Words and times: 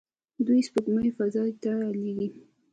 دوی 0.45 0.61
سپوږمکۍ 0.67 1.11
فضا 1.17 1.43
ته 1.61 1.73
لیږي. 2.01 2.27